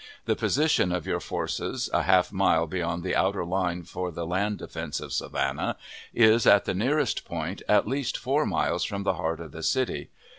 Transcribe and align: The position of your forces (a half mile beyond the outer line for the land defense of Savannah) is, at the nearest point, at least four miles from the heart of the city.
The 0.25 0.35
position 0.35 0.91
of 0.91 1.05
your 1.05 1.19
forces 1.19 1.87
(a 1.93 2.01
half 2.01 2.31
mile 2.31 2.65
beyond 2.65 3.03
the 3.03 3.15
outer 3.15 3.45
line 3.45 3.83
for 3.83 4.09
the 4.09 4.25
land 4.25 4.57
defense 4.57 4.99
of 4.99 5.13
Savannah) 5.13 5.77
is, 6.11 6.47
at 6.47 6.65
the 6.65 6.73
nearest 6.73 7.23
point, 7.23 7.61
at 7.69 7.87
least 7.87 8.17
four 8.17 8.47
miles 8.47 8.83
from 8.83 9.03
the 9.03 9.13
heart 9.13 9.39
of 9.39 9.51
the 9.51 9.61
city. 9.61 10.09